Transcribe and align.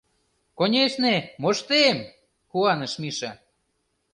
—Конешне, 0.57 1.15
моштем!— 1.41 1.97
куаныш 2.51 2.93
Миша. 3.01 3.31